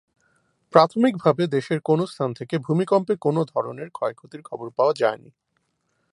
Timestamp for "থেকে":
2.33-2.55